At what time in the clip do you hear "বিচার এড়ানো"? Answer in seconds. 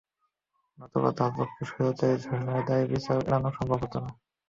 2.91-3.49